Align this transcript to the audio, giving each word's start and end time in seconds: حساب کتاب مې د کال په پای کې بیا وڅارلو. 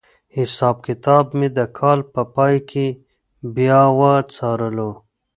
حساب 0.35 0.75
کتاب 0.87 1.25
مې 1.37 1.47
د 1.57 1.59
کال 1.77 1.99
په 2.13 2.21
پای 2.35 2.55
کې 2.69 2.85
بیا 3.55 3.81
وڅارلو. 3.99 4.91